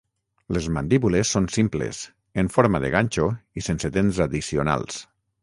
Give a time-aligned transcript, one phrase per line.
[0.55, 1.99] Les mandíbules són simples,
[2.45, 3.29] en forma de ganxo
[3.63, 5.01] i sense dents addicionals.